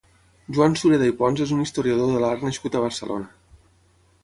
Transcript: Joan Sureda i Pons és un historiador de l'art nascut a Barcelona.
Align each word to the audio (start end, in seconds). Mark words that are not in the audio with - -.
Joan 0.57 0.77
Sureda 0.83 1.09
i 1.09 1.13
Pons 1.19 1.43
és 1.45 1.53
un 1.57 1.61
historiador 1.65 2.11
de 2.15 2.25
l'art 2.25 2.49
nascut 2.49 2.79
a 2.81 2.85
Barcelona. 2.89 3.31